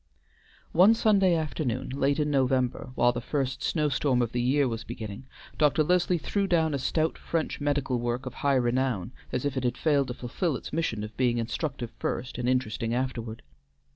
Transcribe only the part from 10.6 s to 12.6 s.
mission of being instructive first and